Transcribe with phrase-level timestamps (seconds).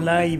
[0.00, 0.38] Hola y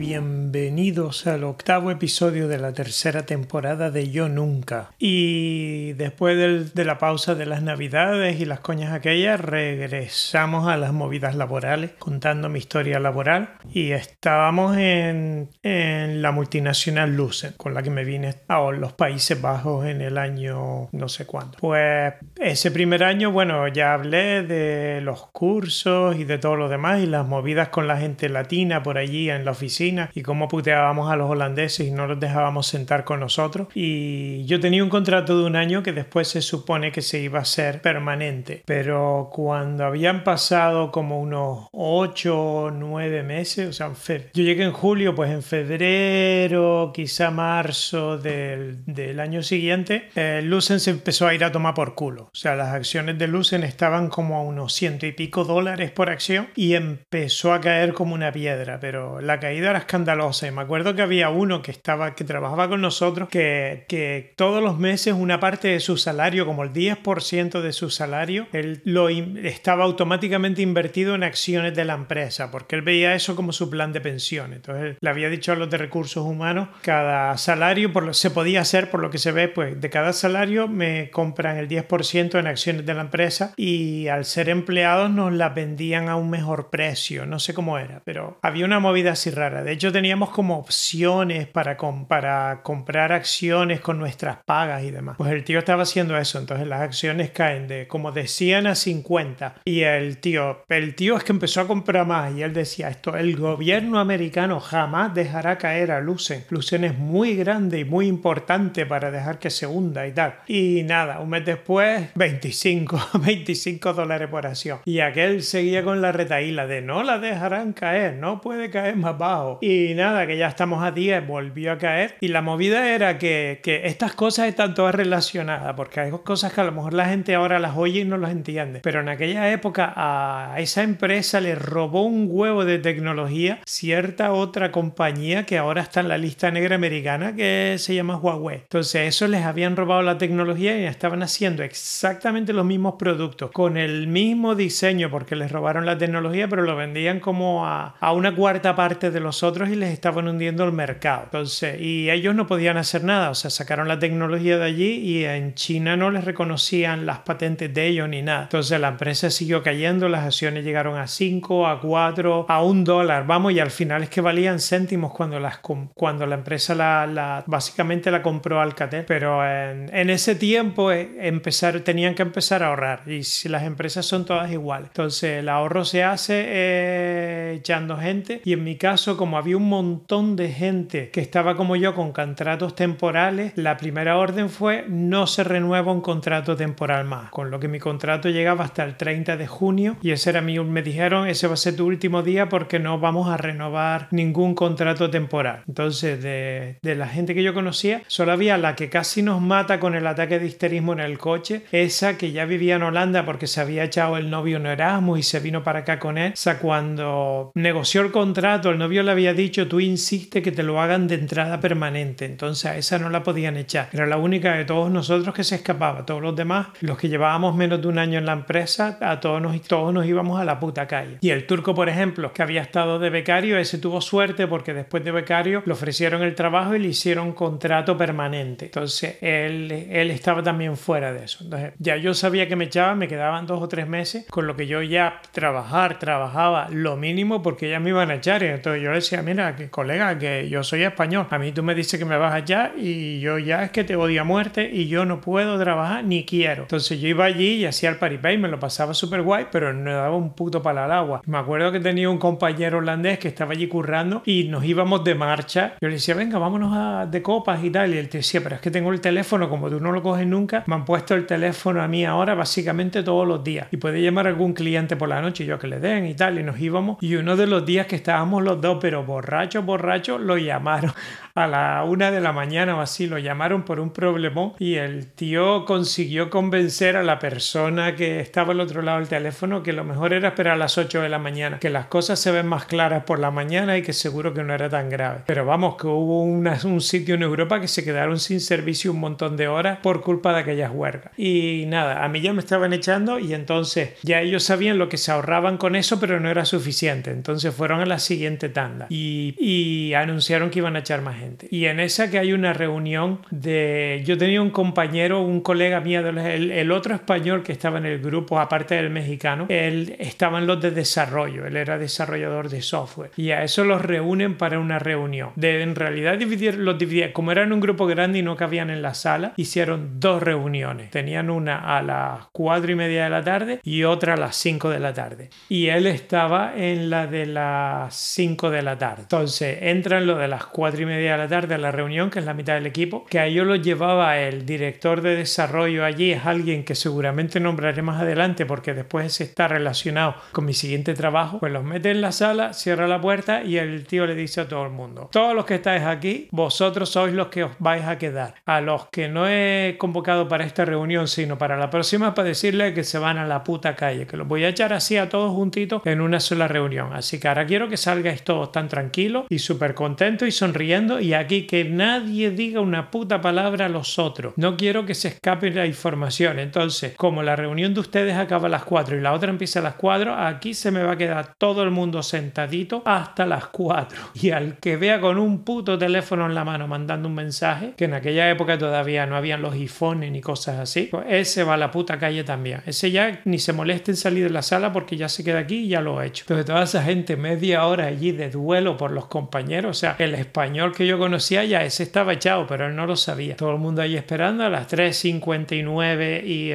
[0.54, 4.90] bienvenidos al octavo episodio de la tercera temporada de Yo Nunca.
[4.98, 10.76] Y después del- de la pausa de las navidades y las coñas aquellas, regresamos a
[10.76, 13.50] las movidas laborales, contando mi historia laboral.
[13.72, 19.40] Y estábamos en, en la multinacional Lucent, con la que me vine a los Países
[19.40, 21.58] Bajos en el año no sé cuándo.
[21.60, 27.00] Pues ese primer año, bueno, ya hablé de los cursos y de todo lo demás
[27.00, 31.10] y las movidas con la gente latina por allí en la oficina y cómo puteábamos
[31.10, 33.68] a los holandeses y no los dejábamos sentar con nosotros.
[33.74, 37.40] Y yo tenía un contrato de un año que después se supone que se iba
[37.40, 43.86] a ser permanente, pero cuando habían pasado como unos 8 o 9 meses, o sea,
[43.86, 43.94] en
[44.34, 50.80] yo llegué en julio, pues en febrero, quizá marzo del, del año siguiente, eh, Lucen
[50.80, 52.24] se empezó a ir a tomar por culo.
[52.24, 56.10] O sea, las acciones de Lucen estaban como a unos ciento y pico dólares por
[56.10, 60.29] acción y empezó a caer como una piedra, pero la caída era escandalosa.
[60.42, 64.62] Y me acuerdo que había uno que estaba, que trabajaba con nosotros, que, que todos
[64.62, 69.08] los meses una parte de su salario, como el 10% de su salario, él lo
[69.08, 73.92] estaba automáticamente invertido en acciones de la empresa, porque él veía eso como su plan
[73.92, 74.52] de pensión.
[74.52, 78.60] Entonces le había dicho a los de recursos humanos, cada salario por lo, se podía
[78.60, 82.46] hacer, por lo que se ve, pues de cada salario me compran el 10% en
[82.46, 87.26] acciones de la empresa y al ser empleados nos la vendían a un mejor precio.
[87.26, 89.62] No sé cómo era, pero había una movida así rara.
[89.62, 95.16] De hecho, teníamos como opciones para, com- para comprar acciones con nuestras pagas y demás.
[95.16, 98.74] Pues el tío estaba haciendo eso, entonces las acciones caen de como de 100 a
[98.74, 102.90] 50 y el tío, el tío es que empezó a comprar más y él decía
[102.90, 106.44] esto, el gobierno americano jamás dejará caer a Lucen.
[106.50, 110.34] Lucen es muy grande y muy importante para dejar que se hunda y tal.
[110.46, 114.80] Y nada, un mes después, 25, 25 dólares por acción.
[114.84, 119.16] Y aquel seguía con la retaíla de no la dejarán caer, no puede caer más
[119.16, 119.58] bajo.
[119.62, 122.16] Y nada, que ya estamos a 10, volvió a caer.
[122.20, 126.60] Y la movida era que, que estas cosas están todas relacionadas, porque hay cosas que
[126.60, 128.80] a lo mejor la gente ahora las oye y no las entiende.
[128.82, 134.72] Pero en aquella época a esa empresa le robó un huevo de tecnología cierta otra
[134.72, 138.58] compañía que ahora está en la lista negra americana que se llama Huawei.
[138.58, 143.76] Entonces, eso les habían robado la tecnología y estaban haciendo exactamente los mismos productos con
[143.76, 148.34] el mismo diseño porque les robaron la tecnología, pero lo vendían como a, a una
[148.34, 151.22] cuarta parte de los otros y les estaban hundiendo el mercado.
[151.24, 155.24] Entonces, y ellos no podían hacer nada, o sea, sacaron la tecnología de allí y
[155.24, 158.44] en China no les reconocían las patentes de ellos ni nada.
[158.44, 163.26] Entonces, la empresa siguió cayendo, las acciones llegaron a 5, a 4, a un dólar,
[163.26, 167.44] vamos, y al final es que valían céntimos cuando, las, cuando la empresa la, la-
[167.46, 169.04] básicamente la compró Alcatel.
[169.06, 173.64] Pero en, en ese tiempo eh, empezar, tenían que empezar a ahorrar y si las
[173.64, 174.88] empresas son todas iguales.
[174.88, 179.68] Entonces, el ahorro se hace eh, echando gente y en mi caso, como había un
[179.68, 179.89] montón
[180.36, 185.44] de gente que estaba como yo con contratos temporales, la primera orden fue no se
[185.44, 189.46] renueva un contrato temporal más, con lo que mi contrato llegaba hasta el 30 de
[189.46, 192.78] junio y ese era mi, me dijeron, ese va a ser tu último día porque
[192.78, 195.62] no vamos a renovar ningún contrato temporal.
[195.66, 199.80] Entonces, de, de la gente que yo conocía, solo había la que casi nos mata
[199.80, 203.46] con el ataque de histerismo en el coche, esa que ya vivía en Holanda porque
[203.46, 206.32] se había echado el novio en Erasmus y se vino para acá con él.
[206.32, 210.64] O sea, cuando negoció el contrato, el novio le había dicho, tú insiste que te
[210.64, 212.24] lo hagan de entrada permanente.
[212.24, 213.88] Entonces a esa no la podían echar.
[213.92, 216.04] Era la única de todos nosotros que se escapaba.
[216.04, 219.40] Todos los demás, los que llevábamos menos de un año en la empresa, a todos
[219.40, 221.18] nos, todos nos íbamos a la puta calle.
[221.20, 225.04] Y el turco, por ejemplo, que había estado de becario, ese tuvo suerte porque después
[225.04, 228.64] de becario le ofrecieron el trabajo y le hicieron contrato permanente.
[228.66, 231.44] Entonces él, él estaba también fuera de eso.
[231.44, 234.56] Entonces ya yo sabía que me echaban, me quedaban dos o tres meses, con lo
[234.56, 238.42] que yo ya trabajar, trabajaba lo mínimo porque ya me iban a echar.
[238.42, 241.26] Entonces yo decía, mira, que, colega, que yo soy español.
[241.30, 243.84] A mí tú me dices que me vas a echar y yo ya es que
[243.84, 246.62] te odio a muerte y yo no puedo trabajar ni quiero.
[246.62, 249.72] Entonces yo iba allí y hacía el paripé y me lo pasaba súper guay, pero
[249.72, 251.22] no daba un puto palo al agua.
[251.26, 255.14] Me acuerdo que tenía un compañero holandés que estaba allí currando y nos íbamos de
[255.14, 255.74] marcha.
[255.80, 257.94] Yo le decía, venga, vámonos a, de copas y tal.
[257.94, 260.26] Y él te decía, pero es que tengo el teléfono, como tú no lo coges
[260.26, 263.68] nunca, me han puesto el teléfono a mí ahora básicamente todos los días.
[263.70, 266.14] Y puede llamar a algún cliente por la noche y yo que le den y
[266.14, 266.38] tal.
[266.38, 266.98] Y nos íbamos.
[267.02, 270.92] Y uno de los días que estábamos los dos, pero borrachos, borrachos, lo llamaron
[271.34, 275.06] a la una de la mañana o así, lo llamaron por un problemón y el
[275.06, 279.84] tío consiguió convencer a la persona que estaba al otro lado del teléfono que lo
[279.84, 282.64] mejor era esperar a las 8 de la mañana, que las cosas se ven más
[282.64, 285.22] claras por la mañana y que seguro que no era tan grave.
[285.26, 289.36] Pero vamos, que hubo un sitio en Europa que se quedaron sin servicio un montón
[289.36, 291.12] de horas por culpa de aquellas huelgas.
[291.16, 294.96] Y nada, a mí ya me estaban echando y entonces ya ellos sabían lo que
[294.96, 297.10] se ahorraban con eso, pero no era suficiente.
[297.10, 298.86] Entonces fueron a la siguiente tanda.
[298.88, 301.48] Y y anunciaron que iban a echar más gente.
[301.50, 304.02] Y en esa que hay una reunión de...
[304.04, 308.00] Yo tenía un compañero, un colega mío, el, el otro español que estaba en el
[308.00, 313.12] grupo, aparte del mexicano, él estaba en los de desarrollo, él era desarrollador de software.
[313.16, 315.30] Y a eso los reúnen para una reunión.
[315.36, 318.82] De en realidad dividir, los dividían, como eran un grupo grande y no cabían en
[318.82, 320.90] la sala, hicieron dos reuniones.
[320.90, 324.68] Tenían una a las cuatro y media de la tarde y otra a las cinco
[324.68, 325.30] de la tarde.
[325.48, 329.02] Y él estaba en la de las cinco de la tarde.
[329.02, 332.18] Entonces entran lo de las cuatro y media de la tarde a la reunión, que
[332.18, 336.12] es la mitad del equipo, que a ellos lo llevaba el director de desarrollo allí,
[336.12, 341.38] es alguien que seguramente nombraré más adelante porque después está relacionado con mi siguiente trabajo,
[341.38, 344.48] pues los mete en la sala, cierra la puerta y el tío le dice a
[344.48, 347.98] todo el mundo, todos los que estáis aquí, vosotros sois los que os vais a
[347.98, 348.34] quedar.
[348.44, 352.74] A los que no he convocado para esta reunión, sino para la próxima, para decirle
[352.74, 355.32] que se van a la puta calle, que los voy a echar así a todos
[355.32, 356.92] juntitos en una sola reunión.
[356.92, 361.14] Así que ahora quiero que salgáis todos tan tranquilos y súper contentos y sonriendo y
[361.14, 364.34] aquí que nadie diga una puta palabra a los otros.
[364.36, 366.38] No quiero que se escape la información.
[366.38, 369.62] Entonces, como la reunión de ustedes acaba a las 4 y la otra empieza a
[369.62, 373.98] las 4, aquí se me va a quedar todo el mundo sentadito hasta las 4.
[374.14, 377.86] Y al que vea con un puto teléfono en la mano mandando un mensaje, que
[377.86, 381.56] en aquella época todavía no habían los iPhones ni cosas así, pues ese va a
[381.56, 382.62] la puta calle también.
[382.66, 385.60] Ese ya ni se moleste en salir de la sala porque ya se queda aquí
[385.60, 386.24] y ya lo ha hecho.
[386.24, 390.14] Entonces toda esa gente media hora allí de duelo por los compañeros, o sea, el
[390.14, 393.36] español que yo conocía ya ese estaba echado, pero él no lo sabía.
[393.36, 396.52] Todo el mundo ahí esperando a las 3.59 y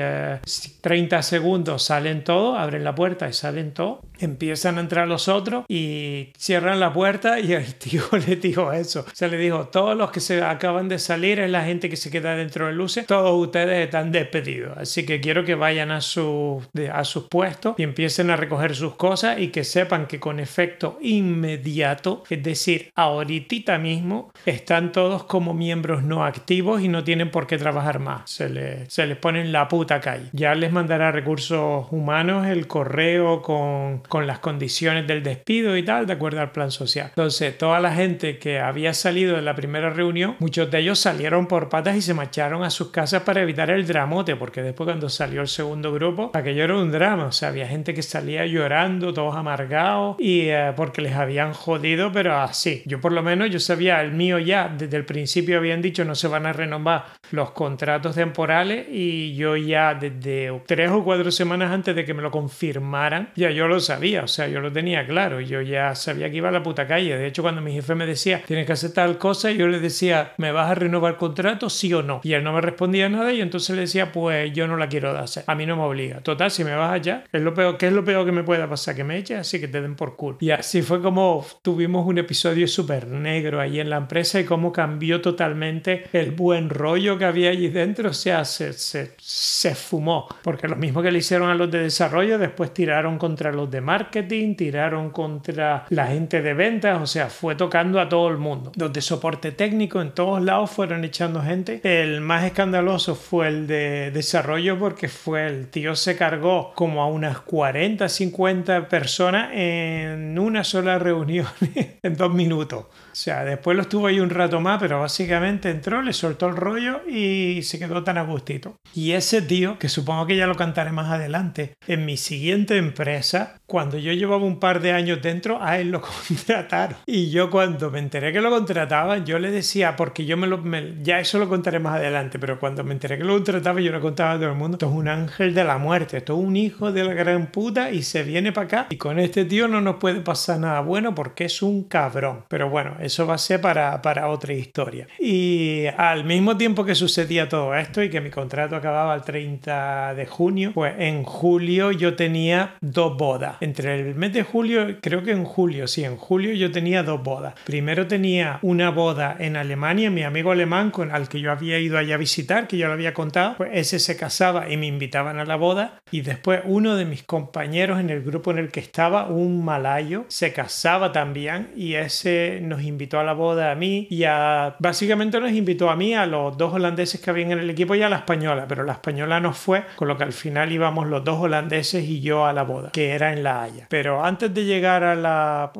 [0.82, 4.00] 30 eh, segundos salen todos, abren la puerta y salen todos.
[4.20, 9.06] Empiezan a entrar los otros y cierran la puerta y el tío le dijo eso.
[9.14, 12.12] Se le dijo, todos los que se acaban de salir es la gente que se
[12.12, 14.78] queda dentro de luces, todos ustedes están despedidos.
[14.78, 18.96] Así que quiero que vayan a, su, a sus puestos y empiecen a recoger sus
[18.96, 25.54] cosas y que sepan que con efecto inmediato, es decir, ahorita mismo, están todos como
[25.54, 28.30] miembros no activos y no tienen por qué trabajar más.
[28.30, 30.26] Se les, se les pone en la puta calle.
[30.34, 36.08] Ya les mandará recursos humanos el correo con, con las condiciones del despido y tal,
[36.08, 37.08] de acuerdo al plan social.
[37.10, 41.48] Entonces, toda la gente que había salido de la primera reunión, muchos de ellos salieron
[41.48, 45.10] por patas y se marcharon a sus casas para evitar el dramote, porque después cuando
[45.10, 49.14] salió el segundo grupo, aquello era un drama, o sea, había gente que salía llorando,
[49.14, 52.84] todos amargados, y eh, porque les habían jodido, pero así.
[52.86, 56.16] Yo por lo menos, yo sabía, el mío ya, desde el principio habían dicho no
[56.16, 61.72] se van a renovar los contratos temporales, y yo ya desde tres o cuatro semanas
[61.72, 65.06] antes de que me lo confirmaran, ya yo lo sabía, o sea, yo lo tenía
[65.06, 67.18] claro, yo ya sabía que iba a la puta calle.
[67.18, 70.34] De hecho, cuando mi jefe me decía, tienes que hacer tal cosa, yo le decía,
[70.38, 71.70] ¿me vas a renovar el contrato?
[71.70, 72.22] Sí o no.
[72.24, 75.18] Y él no me respondía nada y entonces le decía, pues yo no la quiero
[75.18, 75.44] hacer.
[75.48, 76.22] A mí no me obliga.
[76.22, 78.70] Total, si me vas allá, es lo peor, ¿qué es lo peor que me pueda
[78.70, 78.96] pasar?
[78.96, 80.38] Que me eches, así que te den por culo.
[80.40, 84.72] Y así fue como tuvimos un episodio súper negro ahí en la empresa y cómo
[84.72, 88.10] cambió totalmente el buen rollo que había allí dentro.
[88.10, 90.28] O sea, se, se, se fumó.
[90.44, 93.82] Porque lo mismo que le hicieron a los de desarrollo, después tiraron contra los de
[93.86, 98.72] marketing, tiraron contra la gente de ventas, o sea, fue tocando a todo el mundo.
[98.76, 101.80] Los de soporte técnico en todos lados fueron echando gente.
[101.84, 107.08] El más escandaloso fue el de desarrollo porque fue el tío se cargó como a
[107.08, 111.48] unas 40, 50 personas en una sola reunión
[112.04, 112.86] en dos minutos.
[113.16, 116.58] O sea, después lo estuvo ahí un rato más, pero básicamente entró, le soltó el
[116.58, 118.76] rollo y se quedó tan a gustito.
[118.94, 123.62] Y ese tío, que supongo que ya lo cantaré más adelante, en mi siguiente empresa,
[123.68, 126.98] cuando yo llevaba un par de años dentro, a él lo contrataron.
[127.06, 130.62] Y yo cuando me enteré que lo contrataban, yo le decía, porque yo me lo...
[131.02, 134.02] ya eso lo contaré más adelante, pero cuando me enteré que lo contrataban, yo lo
[134.02, 136.58] contaba a todo el mundo, esto es un ángel de la muerte, esto es un
[136.58, 138.88] hijo de la gran puta y se viene para acá.
[138.90, 142.44] Y con este tío no nos puede pasar nada bueno porque es un cabrón.
[142.50, 145.08] Pero bueno, eso va a ser para, para otra historia.
[145.20, 150.14] Y al mismo tiempo que sucedía todo esto y que mi contrato acababa el 30
[150.16, 153.58] de junio, pues en julio yo tenía dos bodas.
[153.62, 157.24] Entre el mes de julio, creo que en julio, sí, en julio yo tenía dos
[157.24, 157.56] bodas.
[157.66, 161.98] Primero tenía una boda en Alemania, mi amigo alemán con al que yo había ido
[161.98, 165.40] allá a visitar, que yo lo había contado, pues ese se casaba y me invitaban
[165.40, 166.00] a la boda.
[166.12, 170.26] Y después uno de mis compañeros en el grupo en el que estaba, un malayo,
[170.28, 175.40] se casaba también y ese nos invitó a la boda a mí y a, básicamente
[175.40, 178.10] nos invitó a mí, a los dos holandeses que habían en el equipo y a
[178.10, 181.40] la española, pero la española no fue, con lo que al final íbamos los dos
[181.40, 183.88] holandeses y yo a la boda, que era en la Haya.
[183.90, 185.72] Pero antes de llegar a la...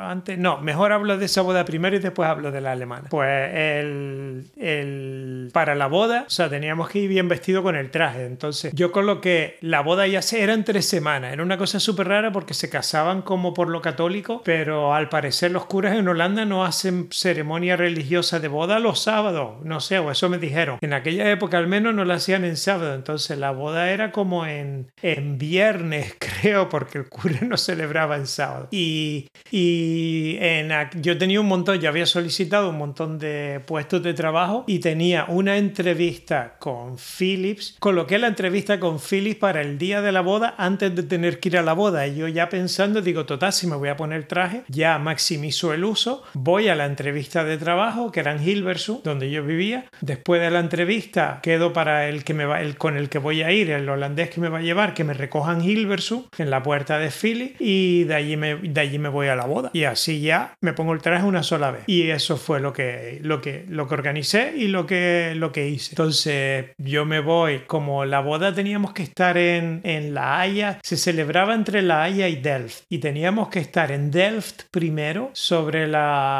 [0.00, 3.08] Antes, no, mejor hablo de esa boda primero y después hablo de la alemana.
[3.10, 7.90] Pues el, el, para la boda, o sea, teníamos que ir bien vestido con el
[7.90, 8.26] traje.
[8.26, 11.32] Entonces yo coloqué, la boda ya se, eran tres semanas.
[11.32, 15.50] Era una cosa súper rara porque se casaban como por lo católico, pero al parecer
[15.50, 19.62] los curas en Holanda no hacen ceremonia religiosa de boda los sábados.
[19.62, 20.78] No sé, o eso me dijeron.
[20.80, 22.94] En aquella época al menos no la hacían en sábado.
[22.94, 28.26] Entonces la boda era como en, en viernes, creo, porque el cura no celebraba en
[28.26, 28.68] sábado.
[28.70, 30.72] Y, y en,
[31.02, 35.26] yo tenía un montón, yo había solicitado un montón de puestos de trabajo y tenía
[35.28, 37.76] una entrevista con Philips.
[37.78, 41.50] Coloqué la entrevista con Philips para el día de la boda antes de tener que
[41.50, 42.06] ir a la boda.
[42.06, 45.84] Y yo ya pensando, digo, total, si me voy a poner traje, ya maximizo el
[45.84, 46.22] uso.
[46.46, 49.86] Voy a la entrevista de trabajo, que era en Hilversum, donde yo vivía.
[50.00, 53.42] Después de la entrevista, quedo para el que me va, el con el que voy
[53.42, 56.62] a ir, el holandés que me va a llevar, que me recojan Hilversum en la
[56.62, 59.70] puerta de Philips y de allí me, de allí me voy a la boda.
[59.72, 61.82] Y así ya me pongo el traje una sola vez.
[61.88, 65.68] Y eso fue lo que, lo que, lo que organicé y lo que, lo que
[65.68, 65.94] hice.
[65.94, 70.96] Entonces yo me voy, como la boda teníamos que estar en, en La Haya, se
[70.96, 72.84] celebraba entre La Haya y Delft.
[72.88, 75.88] Y teníamos que estar en Delft primero sobre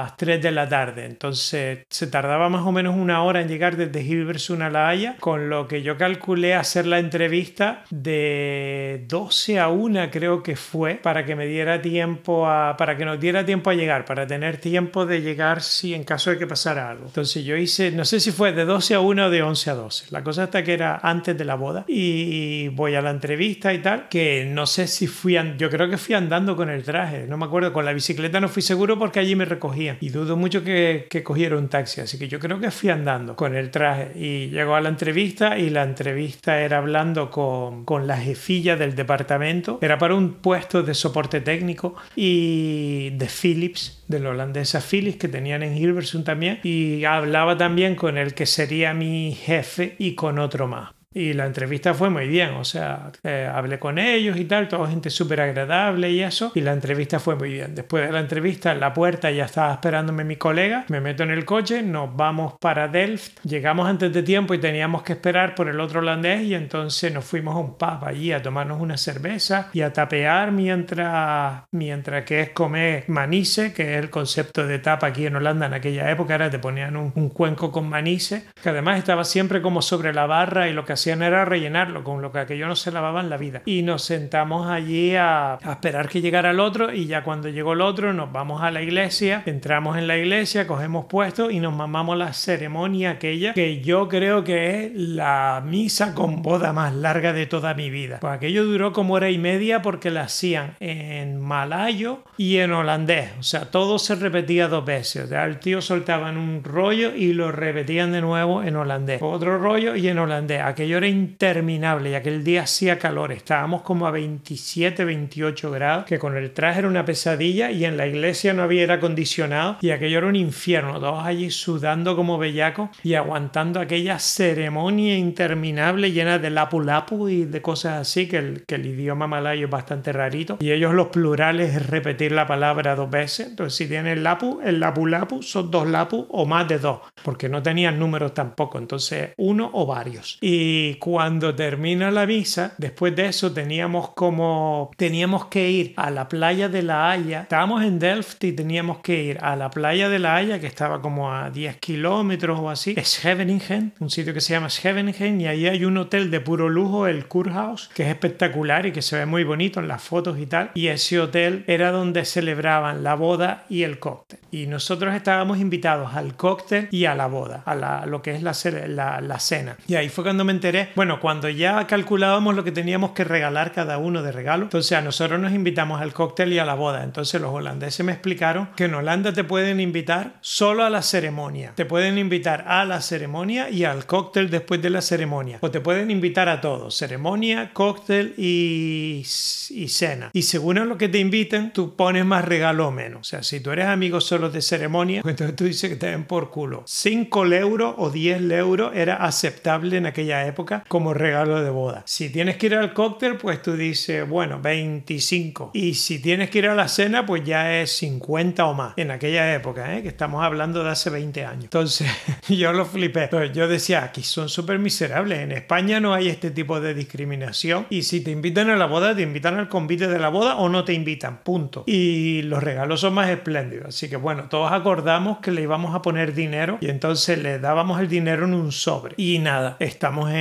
[0.03, 1.05] las 3 de la tarde.
[1.05, 5.17] Entonces se tardaba más o menos una hora en llegar desde Hilversum a La Haya,
[5.21, 10.95] con lo que yo calculé hacer la entrevista de 12 a 1 creo que fue,
[10.95, 14.59] para que me diera tiempo a, para que nos diera tiempo a llegar, para tener
[14.59, 17.07] tiempo de llegar si en caso de que pasara algo.
[17.07, 19.75] Entonces yo hice, no sé si fue de 12 a 1 o de 11 a
[19.75, 20.07] 12.
[20.11, 21.85] La cosa hasta que era antes de la boda.
[21.89, 25.99] Y voy a la entrevista y tal, que no sé si fui, yo creo que
[25.99, 29.21] fui andando con el traje, no me acuerdo, con la bicicleta no fui seguro porque
[29.21, 29.45] allí me
[29.77, 29.99] recogían.
[30.01, 33.37] Y dudo mucho que, que cogiera un taxi, así que yo creo que fui andando
[33.37, 34.13] con el traje.
[34.15, 38.95] Y llegó a la entrevista y la entrevista era hablando con, con la jefilla del
[38.95, 39.79] departamento.
[39.83, 45.29] Era para un puesto de soporte técnico y de Philips, de la holandesa Philips, que
[45.29, 46.61] tenían en Hilversum también.
[46.63, 50.96] Y hablaba también con el que sería mi jefe y con otro más.
[51.17, 54.91] Y la entrevista fue muy bien, o sea, eh, hablé con ellos y tal, toda
[54.91, 57.75] gente súper agradable y eso, y la entrevista fue muy bien.
[57.75, 61.31] Después de la entrevista, en la puerta ya estaba esperándome mi colega, me meto en
[61.31, 65.71] el coche, nos vamos para Delft, llegamos antes de tiempo y teníamos que esperar por
[65.71, 69.71] el otro holandés y entonces nos fuimos a un pub allí a tomarnos una cerveza
[69.73, 75.07] y a tapear mientras, mientras que es comer manise, que es el concepto de tapa
[75.07, 78.99] aquí en Holanda en aquella época, era te ponían un, cuenco con manise, que además
[78.99, 82.41] estaba siempre como sobre la barra y lo que hacía era rellenarlo con lo que
[82.41, 83.63] aquello no se lavaba en la vida.
[83.65, 87.81] Y nos sentamos allí a, esperar que llegara el otro y ya cuando llegó el
[87.81, 92.17] otro nos vamos a la iglesia, entramos en la iglesia, cogemos puestos y nos mamamos
[92.17, 97.47] la ceremonia aquella que yo creo que es la misa con boda más larga de
[97.47, 98.19] toda mi vida.
[98.21, 103.31] Pues aquello duró como hora y media porque la hacían en malayo y en holandés.
[103.39, 105.25] O sea, todo se repetía dos veces.
[105.25, 109.21] O sea, el tío soltaban un rollo y lo repetían de nuevo en holandés.
[109.23, 110.63] Otro rollo y en holandés.
[110.63, 113.33] Aquello era interminable y aquel día hacía calor.
[113.33, 117.97] Estábamos como a 27, 28 grados, que con el traje era una pesadilla y en
[117.97, 120.99] la iglesia no había aire acondicionado y aquello era un infierno.
[121.01, 127.45] Todos allí sudando como bellacos y aguantando aquella ceremonia interminable llena de lapu lapu y
[127.45, 130.59] de cosas así, que el, idioma malayo es bastante rarito.
[130.61, 133.49] Y ellos los plurales es repetir la palabra dos veces.
[133.49, 137.49] Entonces si tienen lapu, el lapu lapu son dos lapu o más de dos, porque
[137.49, 138.79] no tenían números tampoco.
[138.79, 140.39] Entonces uno o varios.
[140.41, 146.11] Y y cuando termina la misa, después de eso teníamos como teníamos que ir a
[146.11, 147.43] la playa de La Haya.
[147.43, 151.01] Estábamos en Delft y teníamos que ir a la playa de La Haya, que estaba
[151.01, 152.95] como a 10 kilómetros o así.
[152.95, 157.07] Scheveningen, un sitio que se llama Scheveningen, y ahí hay un hotel de puro lujo,
[157.07, 160.45] el Kurhaus, que es espectacular y que se ve muy bonito en las fotos y
[160.45, 160.73] tal.
[160.75, 164.41] Y ese hotel era donde celebraban la boda y el cóctel.
[164.51, 169.21] Y nosotros estábamos invitados al cóctel y a la boda, a lo que es la,
[169.21, 169.77] la cena.
[169.87, 173.73] Y ahí fue cuando me enteré bueno, cuando ya calculábamos lo que teníamos que regalar
[173.73, 177.05] cada uno de regalo, entonces a nosotros nos invitamos al cóctel y a la boda.
[177.05, 181.73] Entonces los holandeses me explicaron que en Holanda te pueden invitar solo a la ceremonia.
[181.75, 185.59] Te pueden invitar a la ceremonia y al cóctel después de la ceremonia.
[185.61, 189.25] O te pueden invitar a todo, ceremonia, cóctel y,
[189.71, 190.31] y cena.
[190.33, 193.21] Y según a lo que te inviten, tú pones más regalo o menos.
[193.21, 196.25] O sea, si tú eres amigo solo de ceremonia, entonces tú dices que te den
[196.25, 196.83] por culo.
[196.87, 200.56] 5 euros o 10 euros era aceptable en aquella época
[200.89, 202.03] como regalo de boda.
[202.07, 205.71] Si tienes que ir al cóctel, pues tú dices, bueno, 25.
[205.75, 208.95] Y si tienes que ir a la cena, pues ya es 50 o más.
[208.97, 210.03] En aquella época, ¿eh?
[210.03, 211.65] que estamos hablando de hace 20 años.
[211.65, 212.09] Entonces,
[212.49, 213.29] yo lo flipé.
[213.29, 215.41] Pues yo decía, aquí son súper miserables.
[215.41, 217.87] En España no hay este tipo de discriminación.
[217.91, 220.69] Y si te invitan a la boda, te invitan al convite de la boda o
[220.69, 221.39] no te invitan.
[221.43, 221.85] Punto.
[221.87, 223.89] Y los regalos son más espléndidos.
[223.89, 228.01] Así que bueno, todos acordamos que le íbamos a poner dinero y entonces le dábamos
[228.01, 229.15] el dinero en un sobre.
[229.17, 230.37] Y nada, estamos en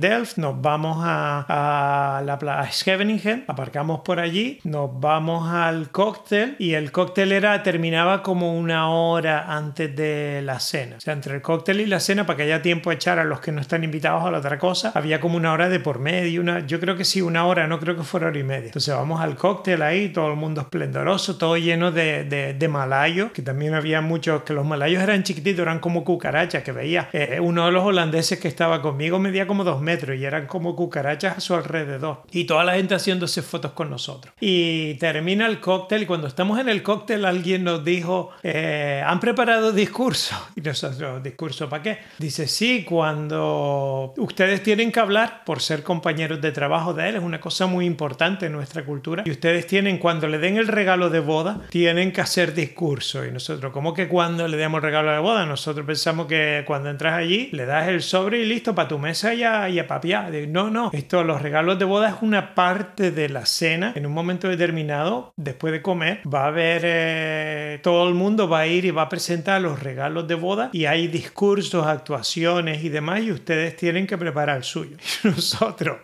[0.00, 6.74] Delft, nos vamos a, la plaza Scheveningen, aparcamos por allí, nos vamos al cóctel y
[6.74, 10.96] el cóctel era terminaba como una hora antes de la cena.
[10.96, 13.24] O sea, entre el cóctel y la cena, para que haya tiempo a echar a
[13.24, 15.98] los que no están invitados a la otra cosa, había como una hora de por
[15.98, 18.66] medio, una, yo creo que sí, una hora, no creo que fuera hora y media.
[18.66, 23.32] Entonces vamos al cóctel ahí, todo el mundo esplendoroso, todo lleno de, de, de malayos,
[23.32, 27.08] que también había muchos, que los malayos eran chiquititos, eran como cucarachas, que veía.
[27.12, 30.76] Eh, uno de los holandeses que estaba conmigo medía como dos metros y eran como
[30.76, 32.22] cucarachas a su alrededor.
[32.30, 34.32] Y toda la gente haciéndose fotos con nosotros.
[34.38, 39.18] Y termina el cóctel y cuando estamos en el cóctel alguien nos dijo, eh, han
[39.18, 40.36] preparado discurso.
[40.60, 41.98] Y nosotros, ¿discurso para qué?
[42.18, 47.22] Dice, sí, cuando ustedes tienen que hablar por ser compañeros de trabajo de él, es
[47.22, 49.24] una cosa muy importante en nuestra cultura.
[49.26, 53.24] Y ustedes tienen, cuando le den el regalo de boda, tienen que hacer discurso.
[53.24, 55.44] Y nosotros, ¿cómo que cuando le demos el regalo de boda?
[55.46, 59.32] Nosotros pensamos que cuando entras allí, le das el sobre y listo para tu mesa
[59.34, 60.32] y y a papiar.
[60.48, 63.92] No, no, esto, los regalos de boda es una parte de la cena.
[63.94, 68.60] En un momento determinado, después de comer, va a haber, eh, todo el mundo va
[68.60, 72.88] a ir y va a presentar los regalos de boda y hay discursos, actuaciones y
[72.88, 74.96] demás y ustedes tienen que preparar el suyo.
[75.22, 75.98] Y nosotros,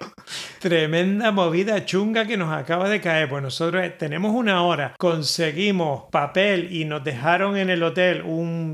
[0.61, 6.69] tremenda movida chunga que nos acaba de caer, pues nosotros tenemos una hora, conseguimos papel
[6.71, 8.23] y nos dejaron en el hotel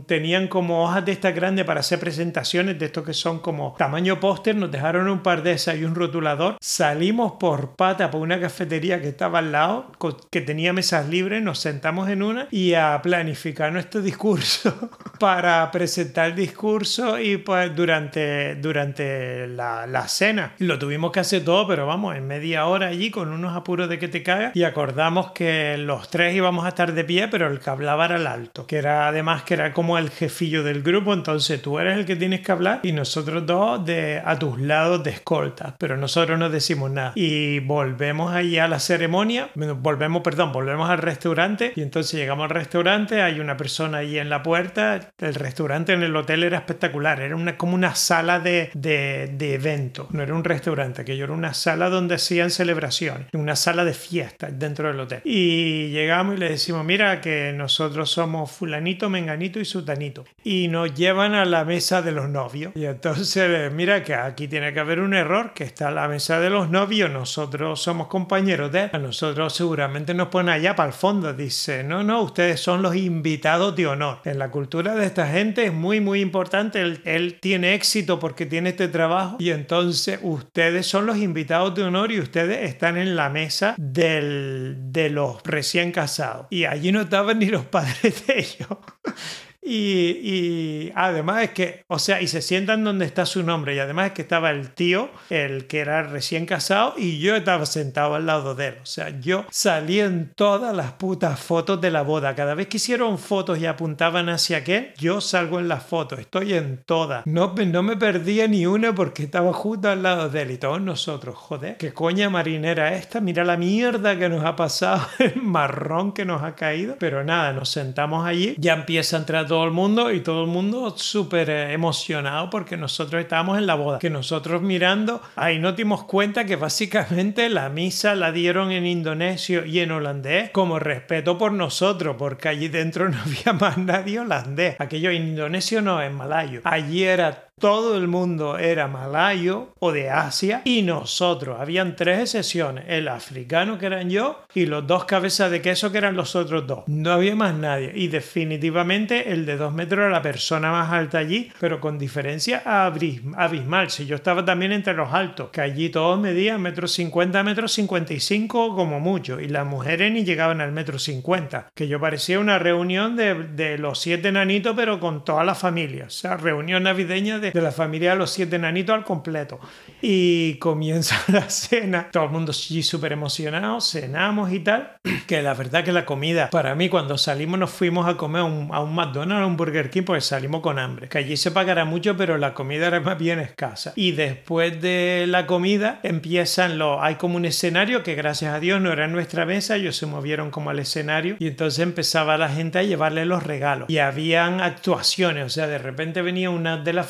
[0.07, 4.19] tenían como hojas de estas grandes para hacer presentaciones de estos que son como tamaño
[4.21, 8.41] póster, nos dejaron un par de esas y un rotulador, salimos por pata por una
[8.41, 9.93] cafetería que estaba al lado,
[10.31, 16.31] que tenía mesas libres, nos sentamos en una y a planificar nuestro discurso para presentar
[16.31, 20.55] el discurso y pues durante, durante la, la, cena.
[20.59, 23.99] Lo tuvimos que hacer todo, pero vamos, en media hora allí con unos apuros de
[23.99, 27.61] que te cagas y acordamos que los tres íbamos a estar de pie, pero el
[27.61, 31.13] que hablaba era el alto, que era además que era como el jefillo del grupo,
[31.13, 35.05] entonces tú eres el que tienes que hablar y nosotros dos de, a tus lados
[35.05, 37.13] de escolta, pero nosotros no decimos nada.
[37.15, 42.51] Y volvemos ahí a la ceremonia, volvemos, perdón, volvemos al restaurante y entonces llegamos al
[42.51, 47.21] restaurante, hay una persona ahí en la puerta, el restaurante en el hotel era espectacular,
[47.21, 51.35] era una, como una sala de, de, de evento, no era un restaurante, aquello era
[51.35, 55.21] una sala donde hacían celebraciones, una sala de fiesta dentro del hotel.
[55.23, 60.25] Y llegamos y le decimos, mira que nosotros somos fulanito, menganito y sutanito.
[60.43, 62.73] Y nos llevan a la mesa de los novios.
[62.75, 66.51] Y entonces, mira que aquí tiene que haber un error, que está la mesa de
[66.51, 70.95] los novios, nosotros somos compañeros de él, a nosotros seguramente nos ponen allá para el
[70.95, 71.33] fondo.
[71.33, 74.21] Dice, no, no, ustedes son los invitados de honor.
[74.25, 76.81] En la cultura de esta gente es muy, muy importante.
[76.81, 82.13] Él, tiene éxito porque tiene este trabajo y entonces ustedes son los invitados de honor
[82.13, 86.47] y ustedes están en la mesa del, de los recién casados.
[86.51, 88.79] Y allí no estaban ni los padres de ellos.
[89.65, 93.75] Y, además es que, o sea, y se sientan donde está su nombre.
[93.75, 97.65] Y además es que estaba el tío, el que era recién casado, y yo estaba
[97.67, 98.75] sentado al lado de él.
[98.83, 102.35] O sea, yo salí en todas las putas fotos de la boda.
[102.35, 106.19] Cada vez que hicieron fotos y apuntaban hacia aquel, yo salgo en las fotos.
[106.19, 107.25] Estoy en todas.
[107.27, 110.51] No, no me perdía ni una porque estaba justo al lado de él.
[110.51, 113.21] Y todos nosotros, joder, qué coña marinera esta.
[113.21, 116.97] Mira la mierda que nos ha pasado, el marrón que nos ha caído.
[116.99, 118.57] Pero nada, nos sentamos allí.
[118.59, 122.79] Ya empieza a entrar todo el mundo y todo el mundo súper eh, emocionado porque
[122.79, 123.99] nosotros estábamos en la boda.
[123.99, 129.67] Que nosotros mirando, ahí nos dimos cuenta que básicamente la misa la dieron en indonesio
[129.67, 134.77] y en holandés como respeto por nosotros, porque allí dentro no había más nadie holandés.
[134.79, 136.63] Aquello en indonesio no, en malayo.
[136.65, 141.61] Allí era todo el mundo era malayo o de Asia y nosotros.
[141.61, 145.99] Habían tres excepciones, el africano que eran yo y los dos cabezas de queso que
[145.99, 146.85] eran los otros dos.
[146.89, 151.19] No había más nadie y definitivamente el de dos metros era la persona más alta
[151.19, 153.91] allí, pero con diferencia abismal.
[153.91, 158.75] Si yo estaba también entre los altos, que allí todos medían metros 50, metros 55
[158.75, 163.15] como mucho y las mujeres ni llegaban al metro 50, que yo parecía una reunión
[163.15, 167.52] de, de los siete nanitos pero con toda la familia, o sea, reunión navideña de
[167.53, 169.61] de la familia de los siete nanitos al completo.
[170.01, 175.55] Y comienza la cena, todo el mundo allí súper emocionado, cenamos y tal, que la
[175.55, 179.43] verdad que la comida, para mí cuando salimos nos fuimos a comer a un McDonald's,
[179.43, 182.55] a un Burger King, porque salimos con hambre, que allí se pagará mucho, pero la
[182.55, 183.93] comida era más bien escasa.
[183.97, 188.81] Y después de la comida empiezan los, hay como un escenario que gracias a Dios
[188.81, 191.37] no era nuestra mesa, ellos se movieron como al escenario.
[191.39, 193.89] Y entonces empezaba la gente a llevarle los regalos.
[193.89, 197.05] Y habían actuaciones, o sea, de repente venía una de la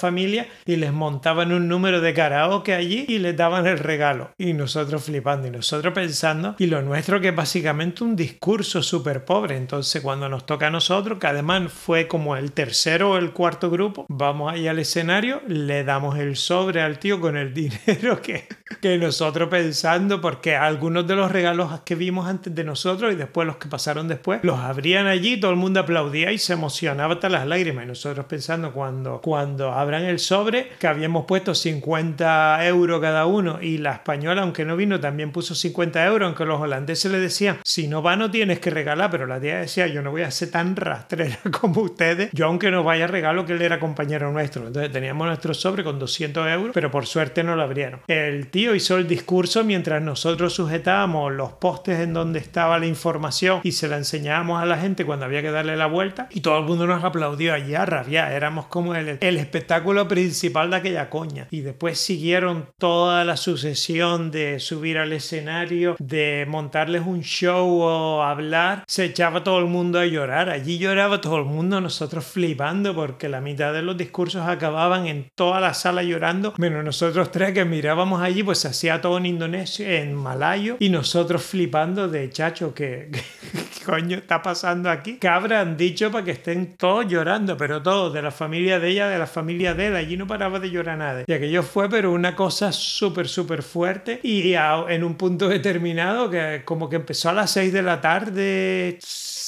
[0.67, 4.31] y les montaban un número de karaoke allí y les daban el regalo.
[4.39, 9.25] Y nosotros flipando y nosotros pensando, y lo nuestro que es básicamente un discurso súper
[9.25, 9.57] pobre.
[9.57, 13.71] Entonces cuando nos toca a nosotros, que además fue como el tercero o el cuarto
[13.71, 18.47] grupo, vamos ahí al escenario, le damos el sobre al tío con el dinero que,
[18.81, 23.47] que nosotros pensando, porque algunos de los regalos que vimos antes de nosotros y después
[23.47, 27.29] los que pasaron después, los abrían allí, todo el mundo aplaudía y se emocionaba hasta
[27.29, 27.85] las lágrimas.
[27.85, 33.61] Y nosotros pensando cuando, cuando abran el sobre, que habíamos puesto 50 euros cada uno
[33.61, 37.59] y la española, aunque no vino, también puso 50 euros, aunque los holandeses le decían,
[37.65, 40.31] si no va no tienes que regalar, pero la tía decía, yo no voy a
[40.31, 44.67] ser tan rastrera como ustedes, yo aunque no vaya regalo que él era compañero nuestro.
[44.67, 48.01] Entonces teníamos nuestro sobre con 200 euros, pero por suerte no lo abrieron.
[48.07, 53.61] El tío hizo el discurso mientras nosotros sujetábamos los postes en donde estaba la información
[53.65, 56.59] y se la enseñábamos a la gente cuando había que darle la vuelta y todo
[56.59, 58.33] el mundo nos aplaudió allí a rabiar.
[58.33, 61.49] Éramos como el, el espectáculo principal de aquella coña.
[61.51, 68.23] Y después siguieron toda la sucesión de subir al escenario, de montarles un show o
[68.23, 68.85] hablar.
[68.87, 70.51] Se echaba todo el mundo a llorar.
[70.51, 75.31] Allí lloraba todo el mundo, nosotros flipando porque la mitad de los discursos acababan en
[75.35, 79.87] toda la sala llorando, menos nosotros tres que mirábamos allí, pues hacía todo en indonesio,
[79.89, 83.11] en malayo, y nosotros flipando de chacho, que,
[83.83, 85.19] coño está pasando aquí?
[85.19, 87.57] ¿Qué habrán dicho para que estén todos llorando?
[87.57, 90.59] Pero todos, de la familia de ella, de la familia de él, allí no paraba
[90.59, 91.25] de llorar nadie.
[91.27, 96.63] Y aquello fue, pero una cosa súper, súper fuerte, y en un punto determinado, que
[96.65, 98.99] como que empezó a las 6 de la tarde,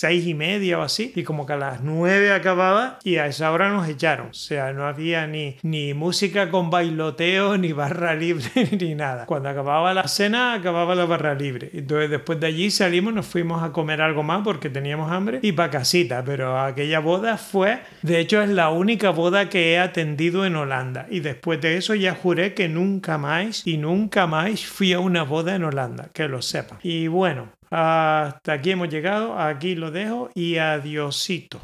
[0.04, 3.50] seis y media o así, y como que a las nueve acababa y a esa
[3.52, 4.28] hora nos echaron.
[4.28, 8.44] O sea, no había ni, ni música con bailoteo, ni barra libre,
[8.78, 9.24] ni nada.
[9.26, 11.70] Cuando acababa la cena, acababa la barra libre.
[11.72, 15.52] Entonces después de allí salimos, nos fuimos a comer algo más porque teníamos hambre y
[15.52, 20.44] para casita, pero aquella boda fue, de hecho es la única boda que he atendido
[20.44, 21.06] en Holanda.
[21.10, 25.22] Y después de eso ya juré que nunca más y nunca más fui a una
[25.22, 26.78] boda en Holanda, que lo sepa.
[26.82, 31.60] Y bueno, hasta aquí hemos llegado, aquí lo dejo y adiosito.